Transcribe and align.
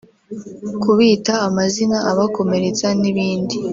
kubita 0.81 1.33
amazina 1.47 1.97
abakomeretsa 2.11 2.87
n’ibindi” 3.01 3.55